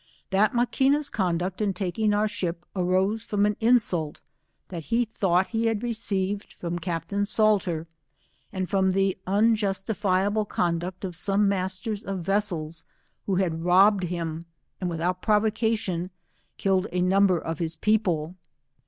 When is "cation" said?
15.51-16.09